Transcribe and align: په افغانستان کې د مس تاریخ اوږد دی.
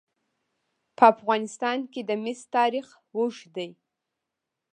په 0.97 1.03
افغانستان 1.13 1.79
کې 1.91 2.01
د 2.09 2.11
مس 2.23 2.39
تاریخ 2.55 2.87
اوږد 3.15 3.45
دی. 3.55 3.69